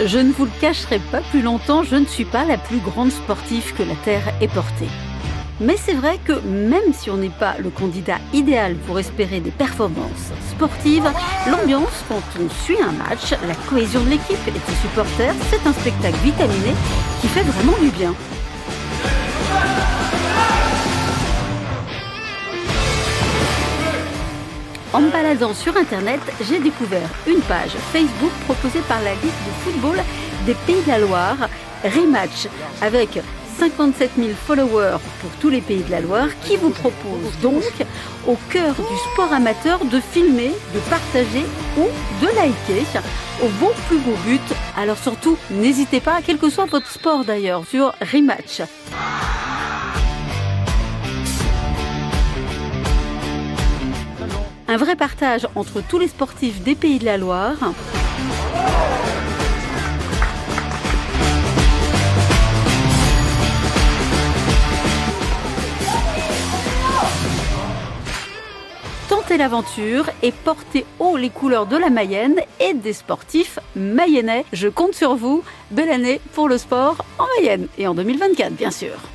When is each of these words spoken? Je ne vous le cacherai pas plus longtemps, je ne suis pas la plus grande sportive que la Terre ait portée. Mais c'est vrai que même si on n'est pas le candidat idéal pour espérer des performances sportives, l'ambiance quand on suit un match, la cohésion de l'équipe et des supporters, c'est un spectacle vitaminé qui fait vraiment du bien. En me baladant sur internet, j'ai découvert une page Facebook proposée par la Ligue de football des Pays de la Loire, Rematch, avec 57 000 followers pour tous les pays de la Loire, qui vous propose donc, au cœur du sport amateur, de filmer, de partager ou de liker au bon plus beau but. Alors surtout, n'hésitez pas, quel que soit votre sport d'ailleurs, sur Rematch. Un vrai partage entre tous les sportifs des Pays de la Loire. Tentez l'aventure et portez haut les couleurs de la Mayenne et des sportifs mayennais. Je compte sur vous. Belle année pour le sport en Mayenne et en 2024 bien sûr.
Je 0.00 0.18
ne 0.18 0.32
vous 0.32 0.46
le 0.46 0.50
cacherai 0.60 0.98
pas 1.12 1.20
plus 1.20 1.40
longtemps, 1.40 1.84
je 1.84 1.94
ne 1.94 2.04
suis 2.04 2.24
pas 2.24 2.44
la 2.44 2.58
plus 2.58 2.78
grande 2.78 3.12
sportive 3.12 3.74
que 3.74 3.84
la 3.84 3.94
Terre 3.94 4.34
ait 4.40 4.48
portée. 4.48 4.88
Mais 5.60 5.76
c'est 5.76 5.94
vrai 5.94 6.18
que 6.24 6.32
même 6.40 6.92
si 6.92 7.10
on 7.10 7.16
n'est 7.16 7.28
pas 7.28 7.54
le 7.60 7.70
candidat 7.70 8.18
idéal 8.32 8.74
pour 8.74 8.98
espérer 8.98 9.38
des 9.38 9.52
performances 9.52 10.32
sportives, 10.50 11.08
l'ambiance 11.48 12.02
quand 12.08 12.22
on 12.40 12.50
suit 12.64 12.82
un 12.82 12.90
match, 12.90 13.30
la 13.46 13.54
cohésion 13.68 14.02
de 14.02 14.10
l'équipe 14.10 14.48
et 14.48 14.50
des 14.50 14.76
supporters, 14.82 15.34
c'est 15.48 15.64
un 15.64 15.72
spectacle 15.72 16.18
vitaminé 16.24 16.74
qui 17.20 17.28
fait 17.28 17.42
vraiment 17.42 17.78
du 17.80 17.90
bien. 17.90 18.14
En 24.94 25.00
me 25.00 25.10
baladant 25.10 25.52
sur 25.54 25.76
internet, 25.76 26.20
j'ai 26.40 26.60
découvert 26.60 27.08
une 27.26 27.40
page 27.40 27.72
Facebook 27.92 28.30
proposée 28.44 28.78
par 28.86 29.02
la 29.02 29.14
Ligue 29.14 29.24
de 29.24 29.64
football 29.64 29.96
des 30.46 30.54
Pays 30.54 30.82
de 30.82 30.88
la 30.88 31.00
Loire, 31.00 31.36
Rematch, 31.82 32.46
avec 32.80 33.18
57 33.58 34.12
000 34.16 34.28
followers 34.46 34.98
pour 35.20 35.30
tous 35.40 35.48
les 35.50 35.62
pays 35.62 35.82
de 35.82 35.90
la 35.90 36.00
Loire, 36.00 36.28
qui 36.44 36.56
vous 36.56 36.70
propose 36.70 37.36
donc, 37.42 37.64
au 38.28 38.36
cœur 38.50 38.72
du 38.76 39.12
sport 39.12 39.32
amateur, 39.32 39.84
de 39.84 39.98
filmer, 39.98 40.52
de 40.72 40.78
partager 40.88 41.44
ou 41.76 41.88
de 42.22 42.26
liker 42.28 42.86
au 43.42 43.48
bon 43.60 43.72
plus 43.88 43.98
beau 43.98 44.14
but. 44.24 44.56
Alors 44.76 44.98
surtout, 44.98 45.36
n'hésitez 45.50 46.00
pas, 46.00 46.20
quel 46.24 46.38
que 46.38 46.50
soit 46.50 46.66
votre 46.66 46.88
sport 46.88 47.24
d'ailleurs, 47.24 47.64
sur 47.66 47.92
Rematch. 48.12 48.62
Un 54.74 54.76
vrai 54.76 54.96
partage 54.96 55.46
entre 55.54 55.80
tous 55.88 56.00
les 56.00 56.08
sportifs 56.08 56.60
des 56.62 56.74
Pays 56.74 56.98
de 56.98 57.04
la 57.04 57.16
Loire. 57.16 57.54
Tentez 69.08 69.36
l'aventure 69.36 70.10
et 70.24 70.32
portez 70.32 70.84
haut 70.98 71.16
les 71.16 71.30
couleurs 71.30 71.66
de 71.66 71.76
la 71.76 71.88
Mayenne 71.88 72.40
et 72.58 72.74
des 72.74 72.94
sportifs 72.94 73.60
mayennais. 73.76 74.44
Je 74.52 74.66
compte 74.66 74.96
sur 74.96 75.14
vous. 75.14 75.44
Belle 75.70 75.90
année 75.90 76.20
pour 76.32 76.48
le 76.48 76.58
sport 76.58 76.96
en 77.20 77.26
Mayenne 77.38 77.68
et 77.78 77.86
en 77.86 77.94
2024 77.94 78.54
bien 78.54 78.72
sûr. 78.72 79.13